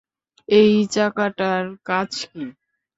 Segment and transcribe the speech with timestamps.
[0.49, 2.43] এই চাকাটার কাজ কী?